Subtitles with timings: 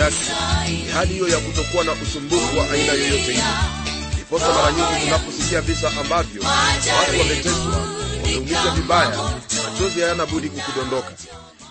[0.00, 0.16] yake
[0.70, 3.42] ni hali hiyo ya kutokuwa na usumbufu wa aina yoyote ile.
[4.14, 6.42] Ndiposa mara nyingi tunaposikia visa ambavyo
[6.98, 7.86] watu wameteswa
[8.22, 9.32] wameumizwa vibaya
[9.64, 11.12] machozi hayana budi kukudondoka.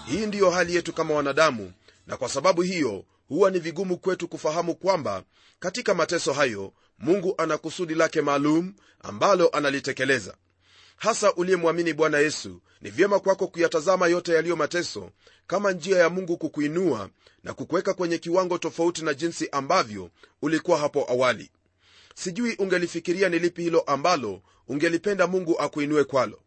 [0.06, 1.72] Hii ndiyo hali yetu kama wanadamu
[2.08, 5.24] na kwa sababu hiyo huwa ni vigumu kwetu kufahamu kwamba
[5.60, 10.34] katika mateso hayo mungu ana kusudi lake maalum ambalo analitekeleza
[11.00, 15.10] hasa uliyemwamini bwana yesu ni vyema kwako kuyatazama yote yaliyo mateso
[15.48, 17.10] kama njia ya mungu kukuinua
[17.44, 20.10] na kukuweka kwenye kiwango tofauti na jinsi ambavyo
[20.42, 21.52] ulikuwa hapo awali.
[22.16, 26.40] Sijui ungelifikiria ni lipi hilo ambalo ungelipenda mungu akuinue kwalo.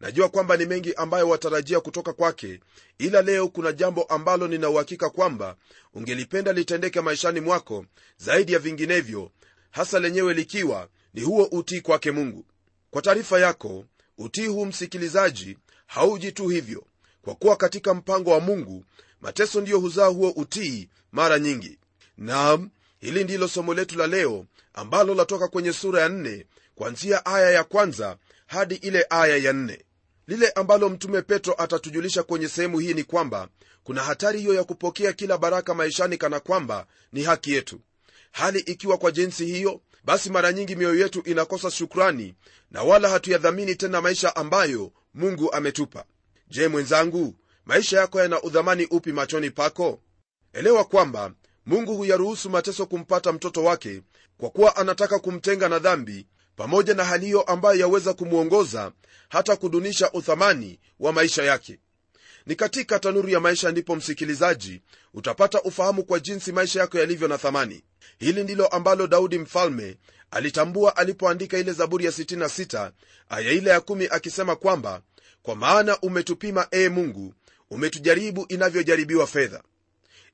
[0.00, 2.60] Najua kwamba ni mengi ambayo watarajia kutoka kwake
[2.98, 5.56] ila leo kuna jambo ambalo ninauhakika kwamba
[5.94, 7.84] ungelipenda litendeke maishani mwako
[8.16, 9.30] zaidi ya vinginevyo
[9.70, 12.44] hasa lenyewe likiwa ni huo utii kwake mungu.
[12.90, 13.84] Kwa taarifa yako
[14.18, 16.84] utii huu msikilizaji hauji tu hivyo.
[17.22, 18.84] Kwa kuwa katika mpango wa mungu
[19.20, 21.78] mateso ndiyo huzaa huo utii mara nyingi.
[22.18, 27.50] Nam hili ndilo somo letu la leo ambalo latoka kwenye sura ya nne kwanzia aya
[27.50, 29.84] ya kwanza hadi ile aya ya nne.
[30.26, 33.48] Lile ambalo mtume petro atatujulisha kwenye sehemu hii ni kwamba
[33.84, 37.80] kuna hatari hiyo ya kupokea kila baraka maishani kana kwamba ni haki yetu.
[38.32, 42.34] Hali ikiwa kwa jinsi hiyo basi mara nyingi mioyo yetu inakosa shukrani
[42.70, 46.04] na wala hatuyadhamini tena maisha ambayo mungu ametupa.
[46.48, 47.34] Je mwenzangu
[47.64, 50.00] maisha yako yana udhamani upi machoni pako?
[50.52, 51.32] Elewa kwamba
[51.66, 54.02] mungu huyaruhusu mateso kumpata mtoto wake
[54.38, 58.92] kwa kuwa anataka kumtenga na dhambi pamoja na hali hiyo ambayo yaweza kumwongoza
[59.28, 61.78] hata kudunisha uthamani wa maisha yake
[62.46, 64.82] ni katika tanuru ya maisha ndipo msikilizaji
[65.14, 67.84] utapata ufahamu kwa jinsi maisha yako yalivyo na thamani.
[68.18, 69.96] Hili ndilo ambalo daudi mfalme
[70.30, 72.90] alitambua alipoandika ile zaburi ya 66
[73.28, 75.02] aya ile ya 1 akisema kwamba
[75.42, 77.34] kwa maana umetupima ee mungu
[77.70, 79.62] umetujaribu inavyojaribiwa fedha.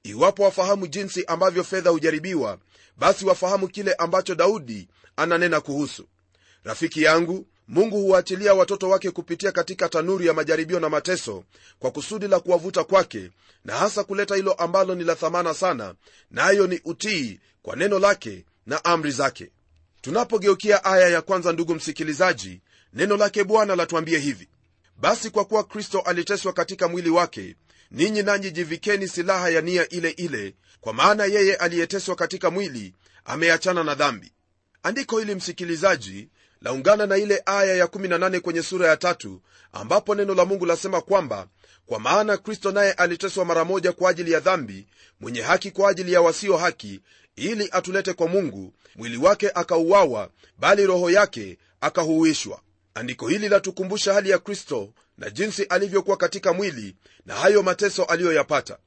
[0.02, 2.58] Iwapo wafahamu jinsi ambavyo fedha hujaribiwa
[2.96, 6.08] basi wafahamu kile ambacho daudi ananena kuhusu.
[6.64, 11.44] Rafiki yangu mungu huwaachilia watoto wake kupitia katika tanuru ya majaribio na mateso
[11.78, 13.30] kwa kusudi la kuwavuta kwake
[13.64, 15.94] na hasa kuleta hilo ambalo ni la thamana sana
[16.30, 19.50] nayo na ni utii kwa neno lake na amri zake.
[20.00, 22.60] Tunapogeukia aya ya kwanza ndugu msikilizaji
[22.92, 24.48] neno lake bwana latuambie hivi.
[24.96, 27.56] Basi kwa kuwa kristo aliteswa katika mwili wake
[27.90, 32.94] ninyi nanyi jivikeni silaha ya nia ile ile kwa maana yeye aliyeteswa katika mwili
[33.24, 34.32] ameachana na dhambi.
[34.82, 36.28] Andiko hili msikilizaji
[36.62, 39.40] laungana na ile aya ya18 kwenye sura ya tatu
[39.72, 41.46] ambapo neno la mungu lasema kwamba
[41.86, 44.86] kwa maana kristo naye aliteswa mara moja kwa ajili ya dhambi
[45.20, 47.00] mwenye haki kwa ajili ya wasio haki
[47.36, 52.60] ili atulete kwa mungu mwili wake akauawa bali roho yake akahuishwa.
[52.94, 56.96] Andiko hili latukumbusha hali ya kristo na jinsi alivyokuwa katika mwili
[57.26, 58.78] na hayo mateso aliyoyapata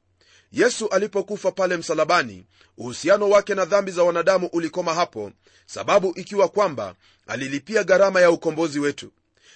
[0.55, 2.45] yesu alipokufa pale msalabani
[2.77, 5.31] uhusiano wake na dhambi za wanadamu ulikoma hapo
[5.65, 6.95] sababu ikiwa kwamba
[7.27, 9.11] alilipia gharama ya ukombozi wetu.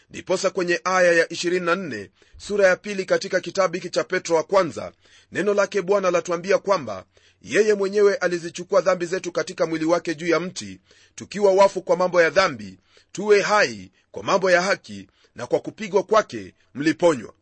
[0.09, 4.91] Ndiposa kwenye aya ya 24 sura ya pili katika kitabu hiki cha petro wa kwanza
[5.31, 7.05] neno lake bwana latuambia kwamba
[7.41, 10.79] yeye mwenyewe alizichukua dhambi zetu katika mwili wake juu ya mti
[11.15, 12.79] tukiwa wafu kwa mambo ya dhambi
[13.11, 17.33] tuwe hai kwa mambo ya haki na kwa kupigwa kwake mliponywa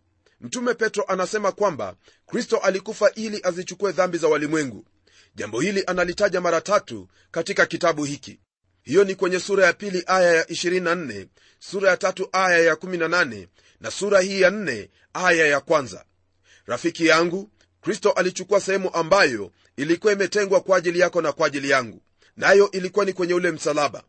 [0.42, 1.96] mtume petro anasema kwamba
[2.28, 4.86] kristo alikufa ili azichukue dhambi za walimwengu.
[5.36, 8.40] Jambo hili analitaja mara tatu katika kitabu hiki.
[8.84, 11.28] Hiyo ni kwenye sura ya pili aya ya 24
[11.59, 13.47] sura ya tatu aya ya 18
[13.79, 16.06] na sura hii ya 4 aya ya kwanza.
[16.66, 17.50] Rafiki yangu
[17.82, 22.02] kristo alichukua sehemu ambayo ilikuwa imetengwa kwa ajili yako na kwa ajili yangu
[22.38, 24.03] nayo ilikuwa ni kwenye ule msalaba.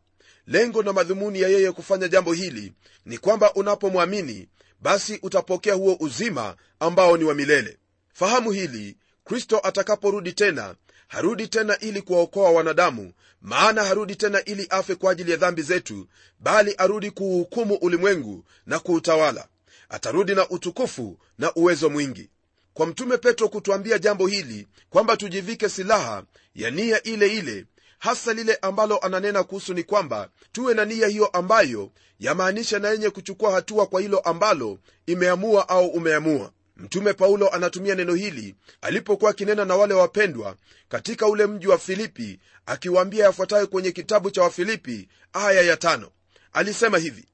[0.47, 2.73] Lengo na madhumuni ya yeye kufanya jambo hili
[3.05, 4.49] ni kwamba unapomwamini
[4.81, 7.77] basi utapokea huo uzima ambao ni wa milele.
[8.13, 10.75] Fahamu hili kristo atakaporudi tena
[11.07, 16.07] harudi tena ili kuwaokoa wanadamu maana harudi tena ili afe kwa ajili ya dhambi zetu
[16.39, 19.47] bali arudi kuuhukumu ulimwengu na kuutawala.
[19.89, 22.29] Atarudi na utukufu na uwezo mwingi.
[22.73, 26.23] Kwa mtume petro kutuambia jambo hili kwamba tujivike silaha
[26.55, 27.65] ya nia ile ile
[27.99, 33.09] hasa lile ambalo ananena kuhusu ni kwamba tuwe na nia hiyo ambayo yamaanisha na yenye
[33.09, 36.51] kuchukua hatua kwa hilo ambalo imeamua au umeamua.
[36.77, 40.55] Mtume paulo anatumia neno hili alipokuwa akinena na wale wapendwa
[40.89, 46.09] katika ule mji wa filipi akiwaambia yafuatayo kwenye kitabu cha wafilipi aya ya tano.
[46.53, 47.25] Alisema hivi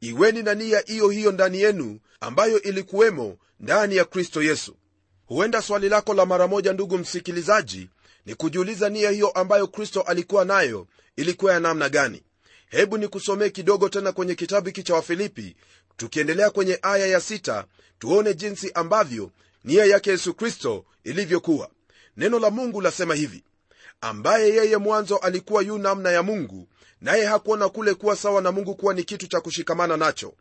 [0.00, 4.76] iweni na nia iyo hiyo ndani yenu ambayo ilikuwemo ndani ya kristo yesu.
[5.26, 7.88] Huenda swali lako la mara moja ndugu msikilizaji
[8.26, 10.86] ni kujiuliza nia hiyo ambayo kristo alikuwa nayo
[11.16, 12.22] ilikuwa ya namna gani?
[12.68, 15.56] Hebu nikusomee kidogo tena kwenye kitabu hiki cha wafilipi
[15.96, 17.64] tukiendelea kwenye aya ya sita
[17.98, 19.30] tuone jinsi ambavyo
[19.64, 21.70] nia yake yesu kristo ilivyokuwa.
[22.16, 23.44] Neno la mungu lasema hivi
[24.00, 26.68] ambaye yeye mwanzo alikuwa yu namna ya mungu
[27.00, 30.34] naye hakuona kule kuwa sawa na mungu kuwa ni kitu cha kushikamana nacho.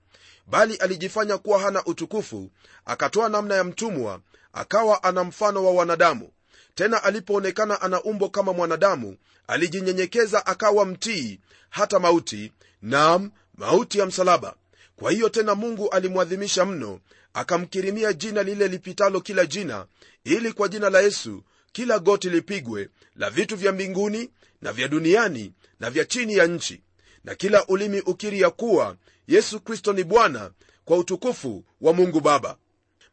[0.48, 2.52] Bali alijifanya kuwa hana utukufu
[2.86, 4.22] akatoa namna ya mtumwa
[4.54, 6.30] akawa ana mfano wa wanadamu
[6.75, 9.18] tena alipoonekana ana umbo kama mwanadamu
[9.48, 11.39] alijinyenyekeza akawa mtii
[11.69, 12.51] hata mauti
[12.81, 14.56] nam mauti ya msalaba.
[14.95, 17.00] Kwa hiyo tena mungu alimwadhimisha mno
[17.33, 19.86] akamkirimia jina lile lipitalo kila jina
[20.24, 24.30] ili kwa jina la yesu kila goti lipigwe la vitu vya mbinguni
[24.62, 26.81] na vya duniani na vya chini ya nchi.
[27.24, 28.95] Na kila ulimi ukiri ya kuwa
[29.27, 30.51] yesu kristo ni bwana
[30.86, 32.57] kwa utukufu wa mungu baba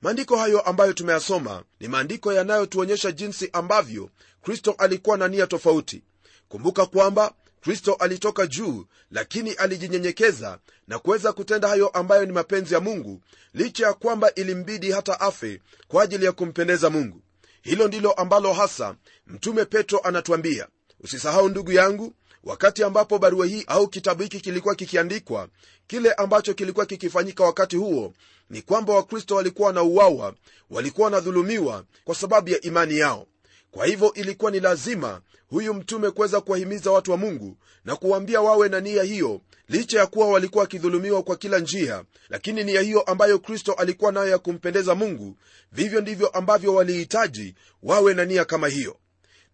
[0.03, 4.11] maandiko hayo ambayo tumeyasoma ni maandiko yanayotuonyesha jinsi ambavyo
[4.43, 6.03] kristo alikuwa na nia tofauti.
[6.49, 10.59] Kumbuka kwamba kristo alitoka juu lakini alijinyenyekeza
[10.89, 13.21] na kuweza kutenda hayo ambayo ni mapenzi ya mungu
[13.55, 17.23] licha ya kwamba ilimbidi hata afe kwa ajili ya kumpendeza mungu.
[17.63, 18.97] Hilo ndilo ambalo hasa
[19.27, 20.69] mtume petro anatuambia.
[21.01, 22.15] Usisahau ndugu yangu
[22.47, 25.49] wakati ambapo barua hii au kitabu hiki kilikuwa kikiandikwa
[25.87, 28.13] kile ambacho kilikuwa kikifanyika wakati huo
[28.51, 30.35] ni kwamba wakristo walikuwa wanauawa
[30.71, 33.27] walikuwa wanadhulumiwa kwa sababu ya imani yao.
[33.71, 38.69] Kwa hivyo ilikuwa ni lazima huyu mtume kuweza kuwahimiza watu wa mungu na kuwaambia wawe
[38.69, 43.39] na nia hiyo licha ya kuwa walikuwa wakidhulumiwa kwa kila njia lakini nia hiyo ambayo
[43.39, 45.37] kristo alikuwa nayo ya kumpendeza mungu
[45.73, 48.97] vivyo ndivyo ambavyo walihitaji wawe na nia kama hiyo.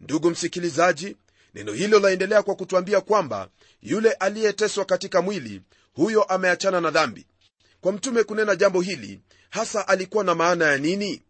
[0.01, 1.17] Ndugu msikilizaji
[1.55, 3.49] neno hilo laendelea kwa kutwambia kwamba
[3.83, 5.63] yule aliyeteswa katika mwili
[5.93, 7.27] huyo ameachana na dhambi.
[7.81, 9.21] Kwa mtume kunena jambo hili
[9.51, 11.23] hasa alikuwa na maana ya nini?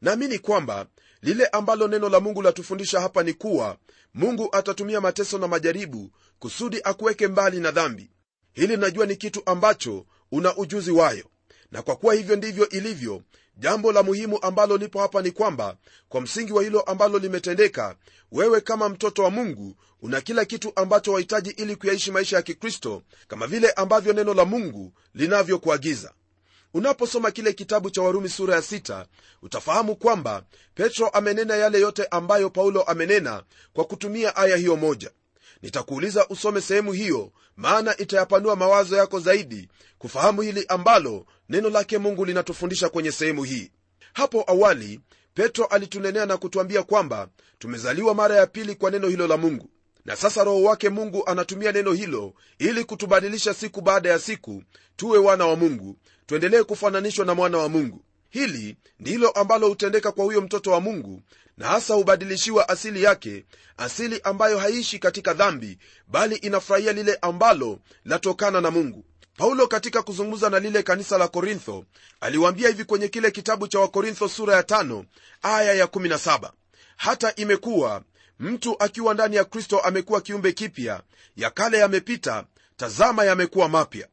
[0.00, 0.86] Naamini kwamba
[1.22, 3.78] lile ambalo neno la mungu latufundisha hapa ni kuwa
[4.14, 8.10] mungu atatumia mateso na majaribu kusudi akuweke mbali na dhambi.
[8.52, 11.24] Hili najua ni kitu ambacho una ujuzi wayo
[11.72, 13.22] na kwa kuwa hivyo ndivyo ilivyo
[13.56, 15.76] jambo la muhimu ambalo lipo hapa ni kwamba
[16.08, 17.96] kwa msingi wa hilo ambalo limetendeka
[18.32, 23.02] wewe kama mtoto wa mungu una kila kitu ambacho wahitaji ili kuyaishi maisha ya kikristo
[23.28, 26.12] kama vile ambavyo neno la mungu linavyokuagiza.
[26.74, 29.06] Unaposoma kile kitabu cha warumi sura ya sita,
[29.42, 30.42] utafahamu kwamba
[30.74, 33.42] petro amenena yale yote ambayo paulo amenena
[33.72, 35.10] kwa kutumia aya hiyo moja
[35.62, 39.68] nitakuuliza usome sehemu hiyo maana itayapanua mawazo yako zaidi
[39.98, 43.70] kufahamu hili ambalo neno lake mungu linatufundisha kwenye sehemu hii.
[44.12, 45.00] Hapo awali
[45.34, 47.28] petro alitunenea na kutwambia kwamba
[47.58, 49.70] tumezaliwa mara ya pili kwa neno hilo la mungu.
[50.04, 54.62] Na sasa roho wake mungu anatumia neno hilo ili kutubadilisha siku baada ya siku
[54.96, 55.96] tuwe wana wa mungu
[56.26, 58.04] tuendelee kufananishwa na mwana wa mungu.
[58.30, 61.22] Hili ndilo ambalo hutendeka kwa huyo mtoto wa mungu
[61.58, 63.44] na hasa hubadilishiwa asili yake
[63.76, 65.78] asili ambayo haishi katika dhambi
[66.08, 69.04] bali inafurahia lile ambalo latokana na mungu.
[69.36, 71.84] Paulo katika kuzungumza na lile kanisa la korintho
[72.20, 75.04] aliwaambia hivi kwenye kile kitabu cha wakorintho sura ya tano,
[75.42, 76.50] aya ya 17
[76.96, 78.02] hata imekuwa
[78.38, 81.02] mtu akiwa ndani ya kristo amekuwa kiumbe kipya
[81.36, 82.44] ya kale yamepita
[82.76, 84.08] tazama yamekuwa mapya.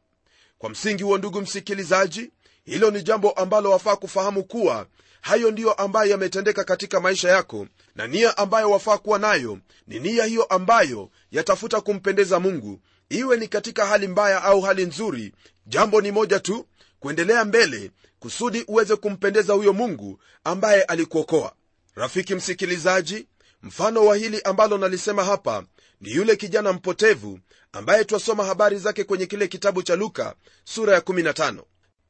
[0.57, 2.31] Kwa msingi huo ndugu msikilizaji
[2.65, 4.87] hilo ni jambo ambalo wafaa kufahamu kuwa
[5.25, 10.25] hayo ndiyo ambayo yametendeka katika maisha yako na nia ambayo wafaa kuwa nayo ni nia
[10.25, 12.79] hiyo ambayo yatafuta kumpendeza mungu.
[13.09, 15.33] Iwe ni katika hali mbaya au hali nzuri
[15.67, 16.67] jambo ni moja tu
[16.99, 21.53] kuendelea mbele kusudi uweze kumpendeza huyo mungu ambaye alikuokoa.
[21.95, 23.27] Rafiki msikilizaji
[23.63, 25.63] mfano wa hili ambalo nalisema hapa
[26.01, 27.39] ni yule kijana mpotevu
[27.71, 31.63] ambaye twasoma habari zake kwenye kile kitabu cha luka sura ya 15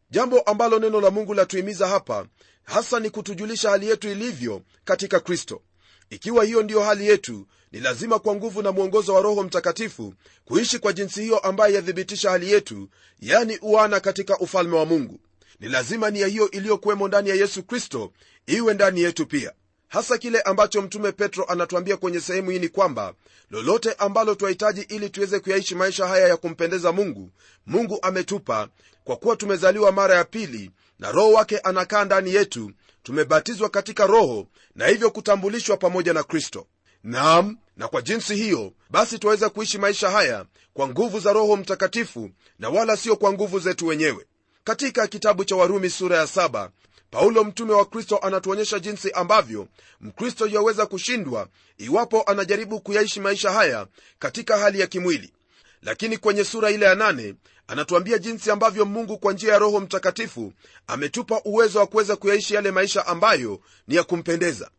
[0.09, 2.25] jambo ambalo neno la mungu latuhimiza hapa
[2.65, 5.61] hasa ni kutujulisha hali yetu ilivyo katika kristo.
[6.09, 10.13] Ikiwa hiyo ndiyo hali yetu ni lazima kwa nguvu na mwongozo wa roho mtakatifu
[10.45, 15.19] kuishi kwa jinsi hiyo ambaye yathibitisha hali yetu yani uana katika ufalme wa mungu.
[15.59, 18.11] Ni lazima nia hiyo iliyokuwemo ndani ya yesu kristo
[18.47, 19.53] iwe ndani yetu pia.
[19.87, 23.13] Hasa kile ambacho mtume petro anatuambia kwenye sehemu hii ni kwamba
[23.51, 27.31] lolote ambalo twahitaji ili tuweze kuyaishi maisha haya ya kumpendeza mungu
[27.65, 28.69] mungu ametupa
[29.03, 32.71] kwa kuwa tumezaliwa mara ya pili na roho wake anakaa ndani yetu
[33.03, 36.67] tumebatizwa katika roho na hivyo kutambulishwa pamoja na kristo.
[37.03, 42.29] Naam na kwa jinsi hiyo basi twaweza kuishi maisha haya kwa nguvu za roho mtakatifu
[42.59, 44.25] na wala sio kwa nguvu zetu wenyewe.
[44.63, 46.71] Katika kitabu cha warumi sura ya saba
[47.11, 49.67] paulo mtume wa kristo anatuonyesha jinsi ambavyo
[50.01, 51.47] mkristo yaweza kushindwa
[51.77, 53.87] iwapo anajaribu kuyaishi maisha haya
[54.19, 55.33] katika hali ya kimwili.
[55.81, 57.35] Lakini kwenye sura ile ya nane
[57.67, 60.53] anatuambia jinsi ambavyo mungu kwa njia ya roho mtakatifu
[60.87, 64.69] ametupa uwezo wa kuweza kuyaishi yale maisha ambayo ni ya kumpendeza.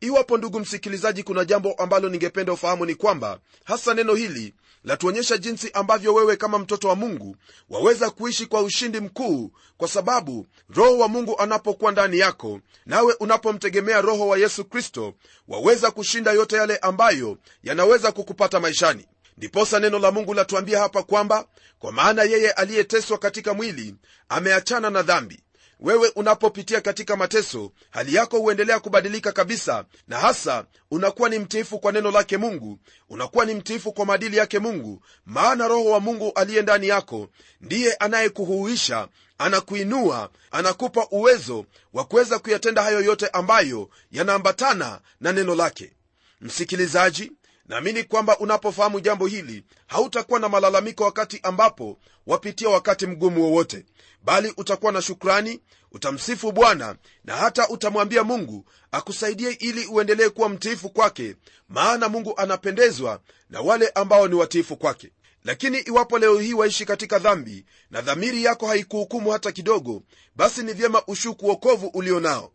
[0.00, 5.70] Iwapo ndugu msikilizaji kuna jambo ambalo ningependa ufahamu ni kwamba hasa neno hili latuonyesha jinsi
[5.72, 7.36] ambavyo wewe kama mtoto wa mungu
[7.70, 14.00] waweza kuishi kwa ushindi mkuu kwa sababu roho wa mungu anapokuwa ndani yako nawe unapomtegemea
[14.00, 15.14] roho wa yesu kristo
[15.48, 21.46] waweza kushinda yote yale ambayo yanaweza kukupata maishani ndiposa neno la mungu latuambia hapa kwamba
[21.78, 23.94] kwa maana yeye aliyeteswa katika mwili
[24.28, 25.40] ameachana na dhambi.
[25.80, 31.92] Wewe unapopitia katika mateso hali yako huendelea kubadilika kabisa na hasa unakuwa ni mtiifu kwa
[31.92, 36.62] neno lake mungu unakuwa ni mtiifu kwa maadili yake mungu maana roho wa mungu aliye
[36.62, 37.28] ndani yako
[37.60, 45.92] ndiye anayekuhuisha anakuinua anakupa uwezo wa kuweza kuyatenda hayo yote ambayo yanaambatana na neno lake.
[46.40, 47.32] Msikilizaji
[47.66, 53.86] naamini kwamba unapofahamu jambo hili hautakuwa na malalamiko wakati ambapo wapitia wakati mgumu wowote
[54.24, 55.60] bali utakuwa na shukrani
[55.92, 61.36] utamsifu bwana na hata utamwambia mungu akusaidie ili uendelee kuwa mtiifu kwake
[61.68, 65.10] maana mungu anapendezwa na wale ambao ni watiifu kwake.
[65.44, 70.02] Lakini iwapo leo hii waishi katika dhambi na dhamiri yako haikuhukumu hata kidogo
[70.36, 72.52] basi ni vyema ushuku wokovu ulio nao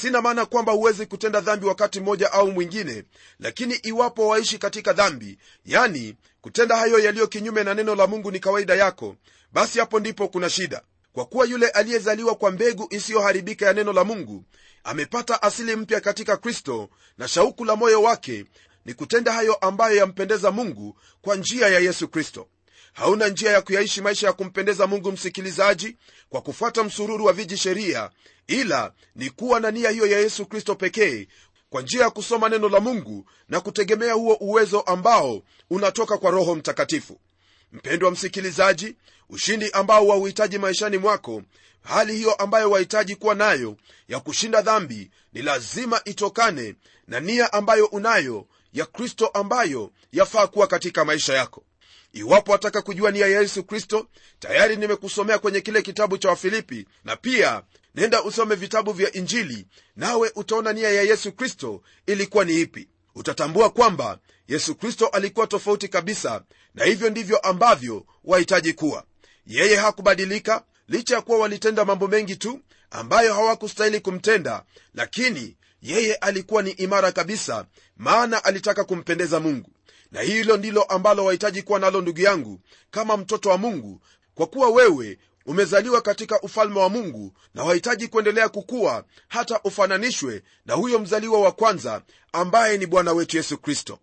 [0.00, 3.04] sina maana kwamba huwezi kutenda dhambi wakati mmoja au mwingine
[3.40, 8.40] lakini iwapo waishi katika dhambi yani kutenda hayo yaliyo kinyume na neno la mungu ni
[8.40, 9.16] kawaida yako
[9.52, 10.82] basi hapo ndipo kuna shida.
[11.12, 14.44] Kwa kuwa yule aliyezaliwa kwa mbegu isiyoharibika ya neno la mungu
[14.84, 16.88] amepata asili mpya katika kristo
[17.18, 18.44] na shauku la moyo wake
[18.84, 22.48] ni kutenda hayo ambayo yampendeza mungu kwa njia ya yesu kristo
[22.96, 25.96] hauna njia ya kuyaishi maisha ya kumpendeza mungu msikilizaji
[26.28, 28.10] kwa kufuata msururu wa viji sheria
[28.46, 31.28] ila ni kuwa na nia hiyo ya yesu kristo pekee
[31.70, 36.54] kwa njia ya kusoma neno la mungu na kutegemea huo uwezo ambao unatoka kwa roho
[36.54, 37.20] mtakatifu.
[37.72, 38.96] Mpendwa msikilizaji
[39.30, 41.42] ushindi ambao wauhitaji maishani mwako
[41.82, 43.76] hali hiyo ambayo wahitaji kuwa nayo
[44.08, 46.74] ya kushinda dhambi ni lazima itokane
[47.08, 51.64] na nia ambayo unayo ya kristo ambayo yafaa kuwa katika maisha yako
[52.16, 54.06] iwapo wataka kujua nia ya yesu kristo
[54.38, 57.62] tayari nimekusomea kwenye kile kitabu cha wafilipi na pia
[57.94, 62.88] nenda usome vitabu vya injili nawe utaona nia ya yesu kristo ilikuwa ni ipi.
[63.14, 64.18] Utatambua kwamba
[64.48, 66.42] yesu kristo alikuwa tofauti kabisa
[66.74, 69.04] na hivyo ndivyo ambavyo wahitaji kuwa.
[69.46, 76.62] Yeye hakubadilika licha ya kuwa walitenda mambo mengi tu ambayo hawakustahili kumtenda lakini yeye alikuwa
[76.62, 79.70] ni imara kabisa maana alitaka kumpendeza mungu
[80.12, 82.60] na hilo ndilo ambalo wahitaji kuwa nalo ndugu yangu
[82.90, 84.00] kama mtoto wa mungu
[84.34, 90.74] kwa kuwa wewe umezaliwa katika ufalme wa mungu na wahitaji kuendelea kukuwa hata ufananishwe na
[90.74, 93.98] huyo mzaliwa wa kwanza ambaye ni bwana wetu yesu kristo.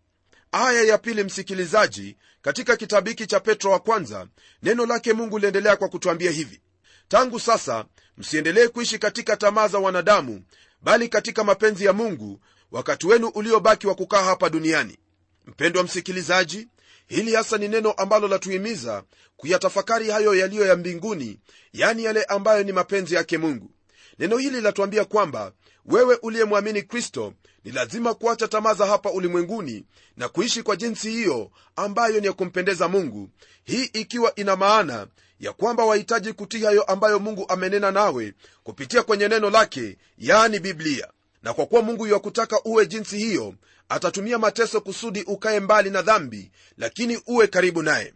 [0.52, 4.28] Aya ya pili msikilizaji katika kitabu hiki cha petro wa kwanza
[4.64, 6.62] neno lake mungu liendelea kwa kutwambia hivi.
[7.08, 7.86] Tangu sasa
[8.18, 10.44] msiendelee kuishi katika tamaa za wanadamu
[10.82, 12.40] bali katika mapenzi ya mungu
[12.72, 14.98] wakati wenu uliobaki wa kukaa hapa duniani
[15.46, 16.68] mpendwa msikilizaji
[17.08, 19.04] hili hasa ni neno ambalo latuhimiza
[19.38, 21.40] kuyatafakari hayo yaliyo ya mbinguni
[21.74, 23.72] yani yale ambayo ni mapenzi yake mungu.
[24.20, 25.52] Neno hili latuambia kwamba
[25.86, 27.34] wewe uliyemwamini kristo
[27.64, 29.86] ni lazima kuacha tamaa za hapa ulimwenguni
[30.18, 33.30] na kuishi kwa jinsi hiyo ambayo ni ya kumpendeza mungu.
[33.64, 35.08] Hii ikiwa ina maana
[35.40, 38.34] ya kwamba wahitaji kutii hayo ambayo mungu amenena nawe
[38.64, 41.08] kupitia kwenye neno lake yani biblia
[41.44, 43.54] na kwa kuwa mungu yuwakutaka uwe jinsi hiyo
[43.90, 48.14] atatumia mateso kusudi ukaye mbali na dhambi lakini uwe karibu naye.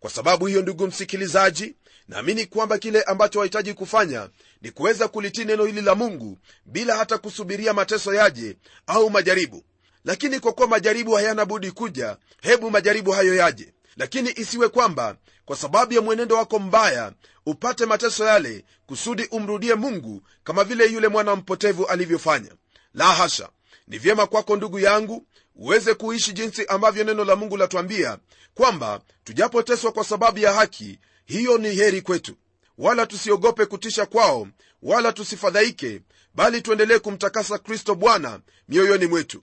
[0.00, 1.74] Kwa sababu hiyo ndugu msikilizaji
[2.08, 4.28] naamini kwamba kile ambacho wahitaji kufanya
[4.62, 8.56] ni kuweza kulitii neno hili la mungu bila hata kusubiria mateso yaje
[8.86, 9.64] au majaribu.
[10.04, 13.72] Lakini kwa kuwa majaribu hayana budi kuja hebu majaribu hayo yaje.
[13.96, 17.12] Lakini isiwe kwamba kwa sababu ya mwenendo wako mbaya
[17.46, 22.50] upate mateso yale kusudi umrudie mungu kama vile yule mwana mpotevu alivyofanya
[22.96, 23.48] la hasha.
[23.88, 28.18] Ni vyema kwako ndugu yangu uweze kuishi jinsi ambavyo neno la mungu latwambia
[28.54, 32.34] kwamba tujapoteswa kwa sababu ya haki hiyo ni heri kwetu.
[32.78, 34.48] Wala tusiogope kutisha kwao
[34.82, 36.00] wala tusifadhaike
[36.34, 39.42] bali tuendelee kumtakasa kristo bwana mioyoni mwetu.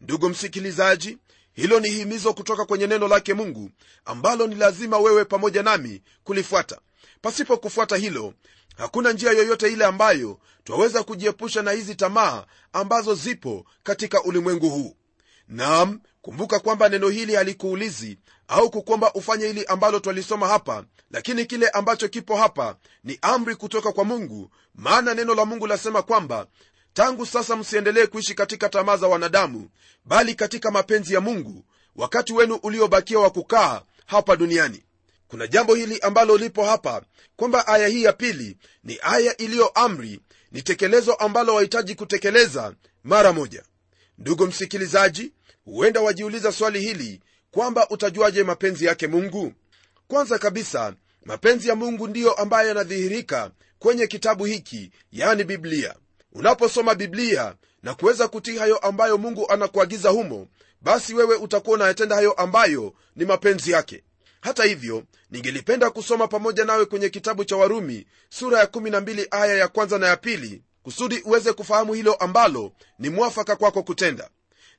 [0.00, 1.18] Ndugu msikilizaji
[1.52, 3.70] hilo ni himizo kutoka kwenye neno lake mungu
[4.04, 6.78] ambalo ni lazima wewe pamoja nami kulifuata.
[7.20, 8.34] Pasipo kufuata hilo
[8.76, 14.96] hakuna njia yoyote ile ambayo twaweza kujiepusha na hizi tamaa ambazo zipo katika ulimwengu huu.
[15.48, 18.18] Nam kumbuka kwamba neno hili halikuulizi
[18.48, 23.92] au kukwamba ufanye hili ambalo twalisoma hapa lakini kile ambacho kipo hapa ni amri kutoka
[23.92, 26.46] kwa mungu maana neno la mungu lasema kwamba
[26.94, 29.68] tangu sasa msiendelee kuishi katika tamaa za wanadamu
[30.04, 31.64] bali katika mapenzi ya mungu
[31.96, 34.84] wakati wenu uliobakia wa kukaa hapa duniani
[35.28, 37.02] kuna jambo hili ambalo lipo hapa
[37.36, 40.20] kwamba aya hii ya pili ni aya iliyo amri
[40.52, 43.62] ni tekelezo ambalo wahitaji kutekeleza mara moja.
[44.18, 45.32] Ndugu msikilizaji
[45.64, 49.52] huenda wajiuliza swali hili kwamba utajuaje mapenzi yake mungu?
[50.08, 55.94] Kwanza kabisa mapenzi ya mungu ndiyo ambayo yanadhihirika kwenye kitabu hiki yani biblia.
[56.32, 60.48] Unaposoma biblia na kuweza kutii hayo ambayo mungu anakuagiza humo
[60.80, 64.02] basi wewe utakuwa unayatenda hayo ambayo ni mapenzi yake
[64.46, 69.68] hata hivyo ningelipenda kusoma pamoja nawe kwenye kitabu cha warumi sura ya 12 aya ya
[69.68, 74.30] kwanza na ya pili kusudi uweze kufahamu hilo ambalo ni mwafaka kwako kutenda.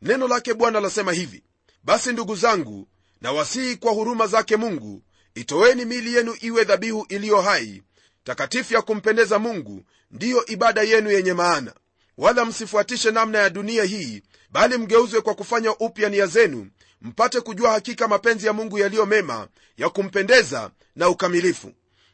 [0.02, 1.44] Neno lake bwana lasema hivi
[1.84, 2.88] basi ndugu zangu
[3.22, 5.04] nawasihi kwa huruma zake mungu
[5.36, 7.84] itoweni mili yenu iwe dhabihu iliyo hai
[8.24, 11.74] takatifu ya kumpendeza mungu ndiyo ibada yenu yenye maana.
[12.18, 14.22] Wala msifuatishe namna ya dunia hii
[14.52, 16.68] bali mgeuzwe kwa kufanya upya nia zenu
[17.02, 21.72] mpate kujua hakika mapenzi ya mungu yaliyo mema ya kumpendeza na ukamilifu.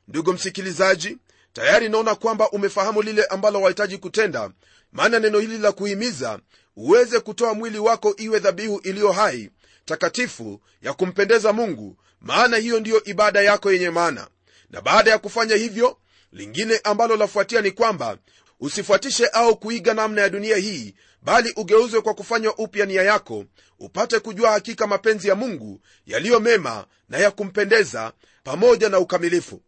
[0.08, 1.18] Ndugu msikilizaji
[1.54, 4.52] tayari naona kwamba umefahamu lile ambalo wahitaji kutenda
[4.92, 6.40] maana neno hili la kuhimiza
[6.75, 9.50] uweze kutoa mwili wako iwe dhabihu iliyo hai
[9.86, 14.28] takatifu ya kumpendeza mungu maana hiyo ndiyo ibada yako yenye maana.
[14.70, 15.98] Na baada ya kufanya hivyo
[16.32, 18.18] lingine ambalo lafuatia ni kwamba
[18.63, 23.46] usifuatishe au kuiga namna ya dunia hii bali ugeuzwe kwa kufanywa upya nia yako
[23.79, 29.62] upate kujua hakika mapenzi ya mungu yaliyo mema na ya kumpendeza pamoja na ukamilifu.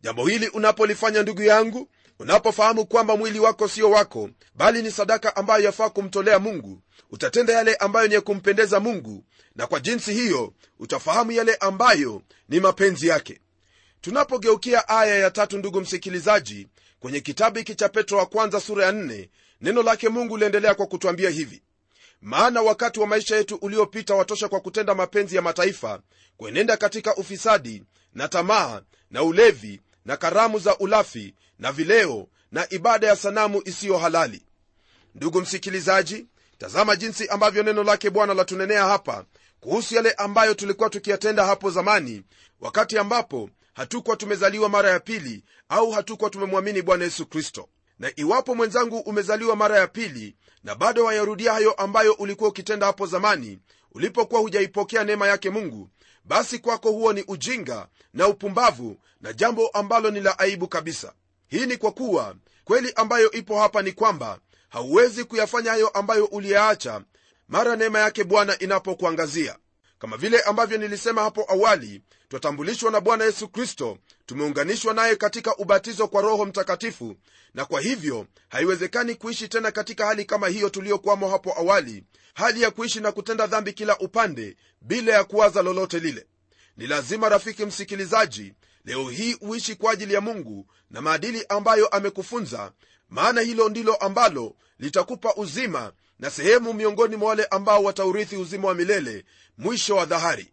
[0.00, 5.64] Jambo hili unapolifanya ndugu yangu unapofahamu kwamba mwili wako sio wako bali ni sadaka ambayo
[5.64, 9.24] yafaa kumtolea mungu utatenda yale ambayo ni ya kumpendeza mungu
[9.56, 13.40] na kwa jinsi hiyo utafahamu yale ambayo ni mapenzi yake.
[14.00, 16.68] Tunapogeukia aya ya tatu ndugu msikilizaji
[17.02, 20.86] kwenye kitabu hiki cha petro wa kwanza sura ya nne, neno lake mungu liendelea kwa
[20.86, 21.62] kutwambia hivi.
[22.20, 26.00] Maana wakati wa maisha yetu uliopita watosha kwa kutenda mapenzi ya mataifa
[26.36, 27.84] kuenenda katika ufisadi
[28.14, 33.98] na tamaa na ulevi na karamu za ulafi na vileo na ibada ya sanamu isiyo
[33.98, 34.42] halali.
[35.14, 36.26] Ndugu msikilizaji
[36.58, 39.24] tazama jinsi ambavyo neno lake bwana latunenea hapa
[39.60, 42.22] kuhusu yale ambayo tulikuwa tukiyatenda hapo zamani
[42.60, 47.68] wakati ambapo hatukuwa tumezaliwa mara ya pili au hatukuwa tumemwamini bwana yesu kristo.
[47.98, 53.06] Na iwapo mwenzangu umezaliwa mara ya pili na bado wayarudia hayo ambayo ulikuwa ukitenda hapo
[53.06, 53.58] zamani
[53.92, 55.88] ulipokuwa hujaipokea neema yake mungu
[56.24, 61.12] basi kwako huo ni ujinga na upumbavu na jambo ambalo ni la aibu kabisa.
[61.48, 67.02] Hii ni kwa kuwa kweli ambayo ipo hapa ni kwamba hauwezi kuyafanya hayo ambayo uliyaacha
[67.48, 69.56] mara neema yake bwana inapokuangazia
[70.02, 76.08] kama vile ambavyo nilisema hapo awali twatambulishwa na bwana yesu kristo tumeunganishwa naye katika ubatizo
[76.08, 77.16] kwa roho mtakatifu
[77.54, 82.70] na kwa hivyo haiwezekani kuishi tena katika hali kama hiyo tuliyokwamo hapo awali hali ya
[82.70, 86.26] kuishi na kutenda dhambi kila upande bila ya kuwaza lolote lile.
[86.76, 92.72] Ni lazima rafiki msikilizaji leo hii uishi kwa ajili ya mungu na maadili ambayo amekufunza
[93.08, 98.74] maana hilo ndilo ambalo litakupa uzima na sehemu miongoni mwa wale ambao wataurithi uzima wa
[98.74, 99.24] milele
[99.58, 100.52] mwisho wa dhahari.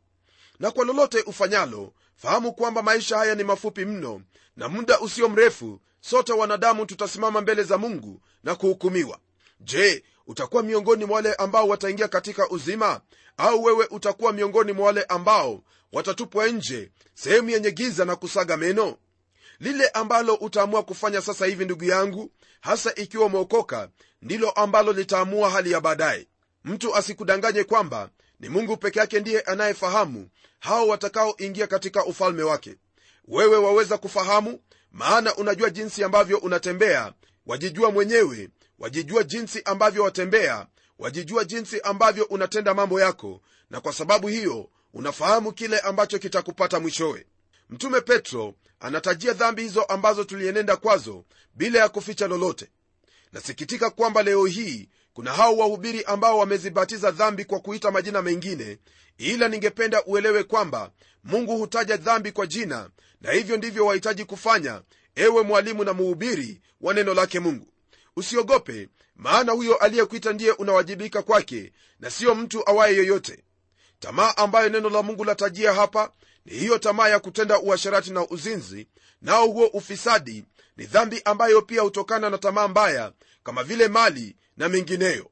[0.59, 4.21] Na kwa lolote ufanyalo fahamu kwamba maisha haya ni mafupi mno
[4.57, 9.19] na muda usio mrefu sote wanadamu tutasimama mbele za mungu na kuhukumiwa.
[9.59, 13.01] Je utakuwa miongoni mwa wale ambao wataingia katika uzima?
[13.37, 18.97] Au wewe utakuwa miongoni mwa wale ambao watatupwa nje sehemu yenye giza na kusaga meno
[19.59, 23.89] lile ambalo utaamua kufanya sasa hivi ndugu yangu hasa ikiwa umeokoka
[24.21, 26.27] ndilo ambalo litaamua hali ya baadaye.
[26.63, 32.75] Mtu asikudanganye kwamba ni mungu peke yake ndiye anayefahamu hao watakaoingia katika ufalme wake.
[33.27, 34.59] Wewe waweza kufahamu
[34.91, 37.13] maana unajua jinsi ambavyo unatembea
[37.45, 40.67] wajijua mwenyewe wajijua jinsi ambavyo watembea
[40.99, 47.25] wajijua jinsi ambavyo unatenda mambo yako na kwa sababu hiyo unafahamu kile ambacho kitakupata mwishowe
[47.69, 52.67] mtume petro anatajia dhambi hizo ambazo tulienenda kwazo bila ya kuficha lolote.
[53.31, 58.77] Nasikitika kwamba leo hii kuna hao wahubiri ambao wamezibatiza dhambi kwa kuita majina mengine
[59.17, 60.91] ila ningependa uelewe kwamba
[61.23, 62.89] mungu hutaja dhambi kwa jina
[63.21, 64.81] na hivyo ndivyo wahitaji kufanya
[65.15, 67.67] ewe mwalimu na muhubiri wa neno lake mungu.
[68.15, 73.43] Usiogope maana huyo aliyekuita ndiye unawajibika kwake na siyo mtu awaye yoyote.
[73.99, 76.11] Tamaa ambayo neno la mungu latajia hapa
[76.57, 78.87] hiyo tamaa ya kutenda uasharati na uzinzi
[79.21, 80.45] nao huo ufisadi
[80.77, 83.11] ni dhambi ambayo pia hutokana na tamaa mbaya
[83.43, 85.29] kama vile mali na mengineyo.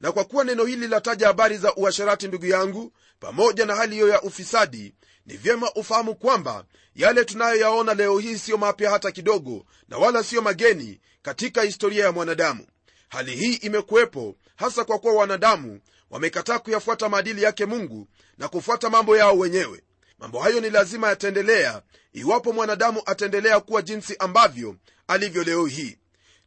[0.00, 4.08] Na kwa kuwa neno hili lataja habari za uasherati ndugu yangu pamoja na hali hiyo
[4.08, 4.94] ya ufisadi
[5.26, 10.42] ni vyema ufahamu kwamba yale tunayoyaona leo hii siyo mapya hata kidogo na wala siyo
[10.42, 12.66] mageni katika historia ya mwanadamu.
[13.08, 15.80] Hali hii imekuwepo hasa kwa kuwa wanadamu
[16.10, 19.82] wamekataa kuyafuata maadili yake mungu na kufuata mambo yao wenyewe
[20.20, 24.76] mambo hayo ni lazima yataendelea iwapo mwanadamu ataendelea kuwa jinsi ambavyo
[25.08, 25.98] alivyo leo hii.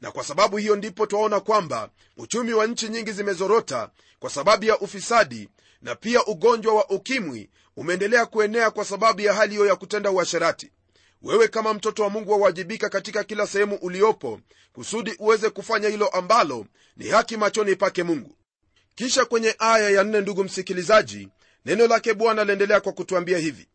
[0.01, 4.79] Na kwa sababu hiyo ndipo twaona kwamba uchumi wa nchi nyingi zimezorota kwa sababu ya
[4.79, 5.49] ufisadi
[5.81, 10.71] na pia ugonjwa wa ukimwi umeendelea kuenea kwa sababu ya hali hiyo ya kutenda uasherati.
[11.21, 14.39] Wewe kama mtoto wa mungu wawajibika katika kila sehemu uliopo
[14.73, 16.65] kusudi uweze kufanya hilo ambalo
[16.97, 18.36] ni haki machoni pake mungu.
[18.95, 21.29] Kisha kwenye aya ya nne ndugu msikilizaji
[21.65, 23.67] neno lake bwana laendelea kwa kutuambia hivi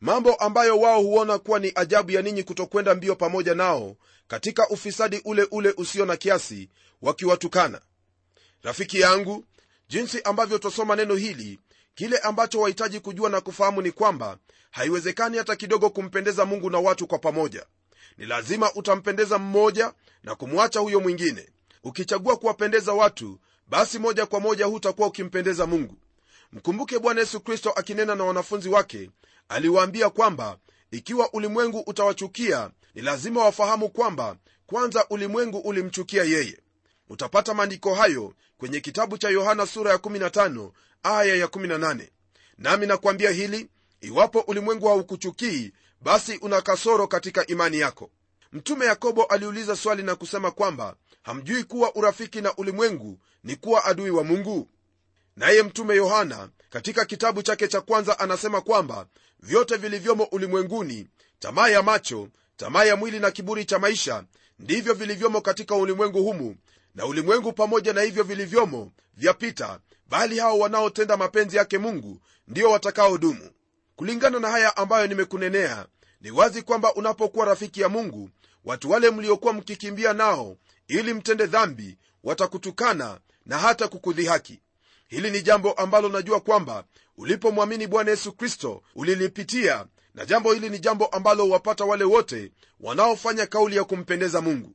[0.00, 3.96] mambo ambayo wao huona kuwa ni ajabu ya ninyi kutokwenda mbio pamoja nao
[4.28, 6.68] katika ufisadi ule ule usio na kiasi
[7.02, 7.80] wakiwatukana.
[8.62, 9.44] Rafiki yangu
[9.88, 11.60] jinsi ambavyo twasoma neno hili
[11.94, 14.38] kile ambacho wahitaji kujua na kufahamu ni kwamba
[14.70, 17.66] haiwezekani hata kidogo kumpendeza mungu na watu kwa pamoja.
[18.18, 21.48] Ni lazima utampendeza mmoja na kumwacha huyo mwingine.
[21.84, 23.38] Ukichagua kuwapendeza watu
[23.68, 25.96] basi moja kwa moja hutakuwa ukimpendeza mungu
[26.52, 29.10] mkumbuke bwana yesu kristo akinena na wanafunzi wake.
[29.48, 30.58] Aliwaambia kwamba
[30.90, 34.36] ikiwa ulimwengu utawachukia ni lazima wafahamu kwamba
[34.66, 36.58] kwanza ulimwengu ulimchukia yeye.
[37.08, 40.70] Utapata maandiko hayo kwenye kitabu cha yohana sura ya 15
[41.02, 42.08] aya ya 18
[42.58, 43.68] nami nakwambia hili
[44.00, 48.10] iwapo ulimwengu haukuchukii basi una kasoro katika imani yako.
[48.52, 54.10] Mtume yakobo aliuliza swali na kusema kwamba hamjui kuwa urafiki na ulimwengu ni kuwa adui
[54.10, 54.68] wa mungu
[55.40, 59.06] naye mtume yohana katika kitabu chake cha kwanza anasema kwamba
[59.40, 61.06] vyote vilivyomo ulimwenguni
[61.38, 64.24] tamaa ya macho tamaa ya mwili na kiburi cha maisha
[64.58, 66.56] ndivyo vilivyomo katika ulimwengu humu
[66.94, 73.50] na ulimwengu pamoja na hivyo vilivyomo vyapita bali hao wanaotenda mapenzi yake mungu ndio watakaodumu.
[73.96, 75.86] Kulingana na haya ambayo nimekunenea
[76.20, 78.30] ni wazi kwamba unapokuwa rafiki ya mungu
[78.64, 80.56] watu wale mliokuwa mkikimbia nao
[80.88, 84.60] ili mtende dhambi watakutukana na hata kukudhihaki
[85.10, 86.84] hili ni jambo ambalo najua kwamba
[87.16, 93.46] ulipomwamini bwana yesu kristo ulilipitia na jambo hili ni jambo ambalo huwapata wale wote wanaofanya
[93.46, 94.74] kauli ya kumpendeza mungu.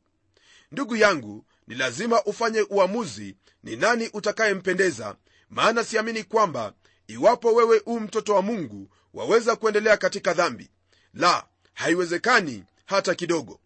[0.71, 5.15] Ndugu yangu ni lazima ufanye uamuzi ni nani utakayempendeza
[5.49, 6.73] maana siamini kwamba
[7.07, 10.69] iwapo wewe u mtoto wa mungu waweza kuendelea katika dhambi.
[11.13, 13.59] La haiwezekani hata kidogo.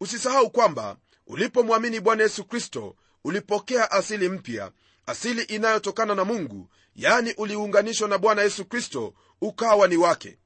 [0.00, 4.70] Usisahau kwamba ulipomwamini bwana yesu kristo ulipokea asili mpya
[5.08, 10.38] asili inayotokana na mungu yaani uliunganishwa na bwana yesu kristo ukawa ni wake.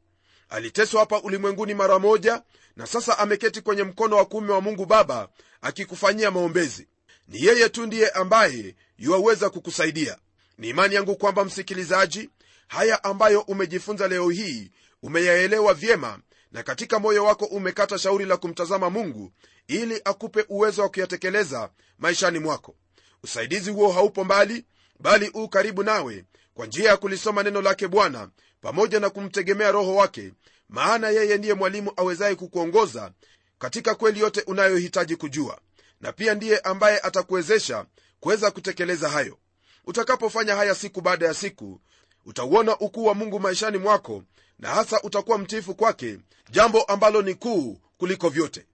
[0.48, 2.42] Aliteswa hapa ulimwenguni mara moja
[2.76, 5.28] na sasa ameketi kwenye mkono wa kuume wa mungu baba
[5.60, 6.88] akikufanyia maombezi.
[7.28, 10.18] Ni yeye tu ndiye ambaye yuwaweza kukusaidia.
[10.58, 12.30] Ni imani yangu kwamba msikilizaji
[12.68, 14.70] haya ambayo umejifunza leo hii
[15.02, 16.18] umeyaelewa vyema
[16.52, 19.32] na katika moyo wako umekata shauri la kumtazama mungu
[19.68, 22.76] ili akupe uwezo wa kuyatekeleza maishani mwako
[23.22, 24.64] usaidizi huo haupo mbali
[25.00, 28.28] bali u karibu nawe kwa njia ya kulisoma neno lake bwana
[28.60, 30.32] pamoja na kumtegemea roho wake
[30.68, 33.12] maana yeye ndiye mwalimu awezaye kukuongoza
[33.58, 35.60] katika kweli yote unayohitaji kujua
[36.00, 37.86] na pia ndiye ambaye atakuwezesha
[38.20, 39.38] kuweza kutekeleza hayo.
[39.84, 41.80] Utakapofanya haya siku baada ya siku
[42.26, 44.22] utauona ukuu wa mungu maishani mwako
[44.58, 46.18] na hasa utakuwa mtiifu kwake
[46.50, 48.66] jambo ambalo ni kuu kuliko vyote.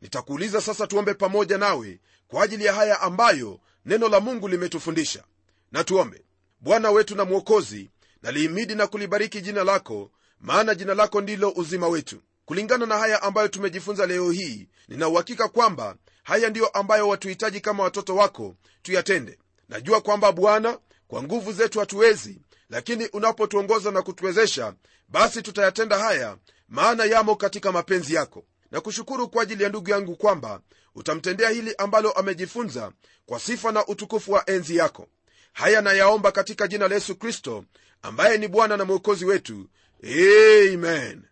[0.00, 5.24] Nitakuuliza sasa tuombe pamoja nawe kwa ajili ya haya ambayo neno la mungu limetufundisha.
[5.72, 6.24] Na tuombe.
[6.60, 7.90] Bwana wetu na mwokozi
[8.22, 10.10] nalihimidi na kulibariki jina lako
[10.40, 12.22] maana jina lako ndilo uzima wetu.
[12.44, 18.16] Kulingana na haya ambayo tumejifunza leo hii ninauhakika kwamba haya ndiyo ambayo watuhitaji kama watoto
[18.16, 19.38] wako tuyatende.
[19.68, 24.74] Najua kwamba bwana kwa nguvu zetu hatuwezi lakini unapotuongoza na kutuwezesha
[25.08, 26.36] basi tutayatenda haya
[26.68, 30.60] maana yamo katika mapenzi yako na kushukuru kwa ajili ya ndugu yangu kwamba
[30.94, 32.92] utamtendea hili ambalo amejifunza
[33.26, 35.08] kwa sifa na utukufu wa enzi yako.
[35.52, 37.64] Haya nayaomba katika jina la yesu kristo
[38.02, 39.68] ambaye ni bwana na mwokozi wetu.
[40.04, 41.22] Amen.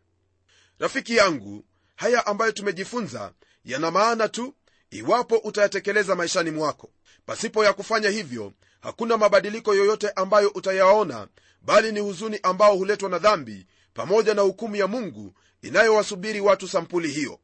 [0.78, 1.64] Rafiki yangu
[1.96, 3.32] haya ambayo tumejifunza
[3.64, 4.54] yana maana tu
[4.90, 6.90] iwapo utayatekeleza maishani mwako.
[7.26, 11.28] Pasipo ya kufanya hivyo hakuna mabadiliko yoyote ambayo utayaona
[11.62, 15.34] bali ni huzuni ambao huletwa na dhambi pamoja na hukumu ya mungu
[15.66, 17.38] inayowasubiri watu sampuli hiyo.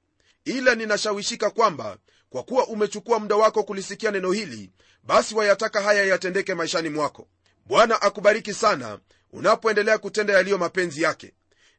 [0.45, 1.97] Ila ninashawishika kwamba
[2.31, 4.71] kwa kuwa umechukua muda wako kulisikia neno hili
[5.05, 7.29] basi wayataka haya yatendeke maishani mwako.
[7.67, 8.99] Bwana akubariki sana
[9.33, 11.33] unapoendelea kutenda yaliyo mapenzi yake.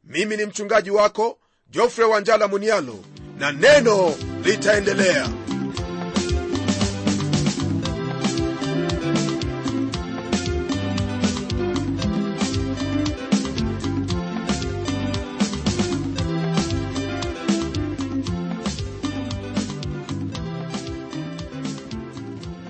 [0.04, 3.06] Mimi ni mchungaji wako jofre wanjala munialo
[3.38, 5.30] na neno litaendelea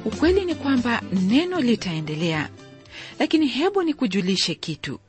[0.05, 2.49] ukweli ni kwamba neno litaendelea.
[3.19, 4.99] Lakini hebu nikujulishe kitu.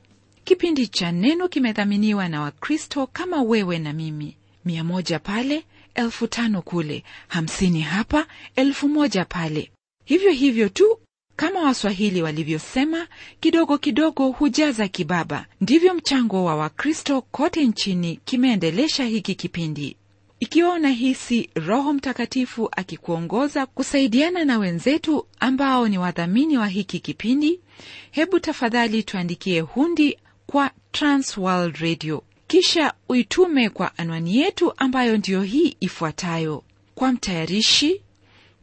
[0.44, 4.36] Kipindi cha neno kimedhaminiwa na wakristo kama wewe na mimi.
[4.64, 7.04] Mia moja pale elfu tano kule.
[7.28, 8.26] Hamsini hapa
[8.56, 9.70] elfu moja pale.
[10.04, 10.98] Hivyo hivyo tu
[11.36, 13.08] kama waswahili walivyosema
[13.40, 15.46] kidogo kidogo hujaza kibaba.
[15.60, 19.96] Ndivyo mchango wa wakristo kote nchini kimeendelesha hiki kipindi
[20.44, 27.60] ikiwa unahisi roho mtakatifu akikuongoza kusaidiana na wenzetu ambao ni wadhamini wa hiki kipindi
[28.10, 32.22] hebu tafadhali tuandikie hundi kwa transworld radio.
[32.46, 36.62] Kisha uitume kwa anwani yetu ambayo ndiyo hii ifuatayo.
[36.94, 38.02] Kwa mtayarishi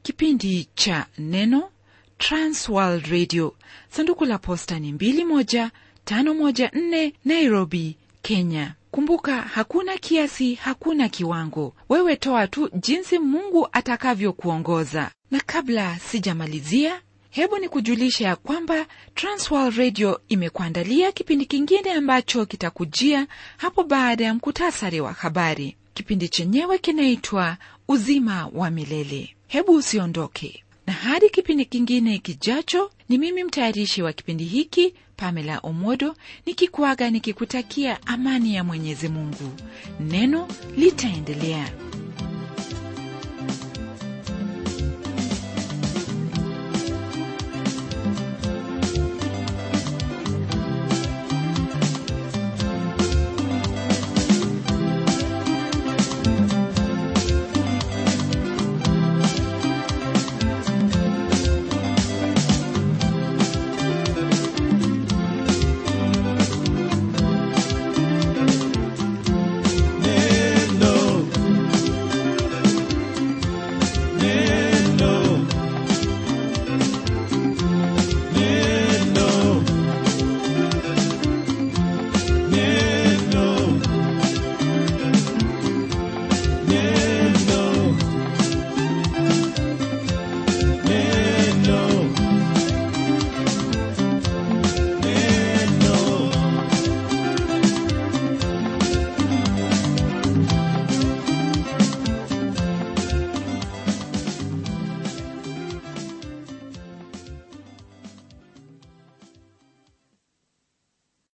[0.04, 1.70] kipindi cha neno
[2.18, 3.56] transworld radio.
[3.90, 8.76] Sanduku la posta ni 21514 nairobi kenya.
[8.92, 11.74] Kumbuka hakuna kiasi hakuna kiwango.
[11.90, 15.12] Wewe toa tu jinsi mungu atakavyokuongoza.
[15.32, 23.28] Na kabla sijamalizia hebu ni kujulisha ya kwamba transworld radio imekuandalia kipindi kingine ambacho kitakujia
[23.58, 25.78] hapo baada ya mkutasari wa habari.
[25.94, 27.58] Kipindi chenyewe kinaitwa
[27.88, 29.36] uzima wa milele.
[29.48, 30.64] Hebu usiondoke.
[30.88, 38.08] Na hadi kipindi kingine kijacho ni mimi mtayarishi wa kipindi hiki pamela omodo nikikuaga nikikutakia
[38.08, 39.52] amani ya mwenyezi mungu.
[40.00, 41.70] Neno litaendelea